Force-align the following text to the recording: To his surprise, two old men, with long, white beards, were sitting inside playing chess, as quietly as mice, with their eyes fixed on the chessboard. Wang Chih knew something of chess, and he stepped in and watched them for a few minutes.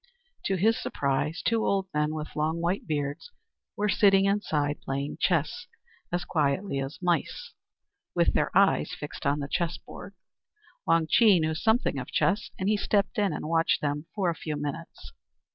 To 0.45 0.55
his 0.55 0.81
surprise, 0.81 1.43
two 1.45 1.63
old 1.63 1.85
men, 1.93 2.15
with 2.15 2.35
long, 2.35 2.59
white 2.59 2.87
beards, 2.87 3.29
were 3.77 3.87
sitting 3.87 4.25
inside 4.25 4.81
playing 4.81 5.17
chess, 5.19 5.67
as 6.11 6.25
quietly 6.25 6.79
as 6.79 6.97
mice, 7.03 7.53
with 8.15 8.33
their 8.33 8.49
eyes 8.57 8.95
fixed 8.99 9.27
on 9.27 9.41
the 9.41 9.47
chessboard. 9.47 10.15
Wang 10.87 11.05
Chih 11.07 11.39
knew 11.39 11.53
something 11.53 11.99
of 11.99 12.07
chess, 12.07 12.49
and 12.57 12.67
he 12.67 12.77
stepped 12.77 13.19
in 13.19 13.31
and 13.31 13.47
watched 13.47 13.79
them 13.81 14.07
for 14.15 14.31
a 14.31 14.35
few 14.35 14.55
minutes. 14.57 15.11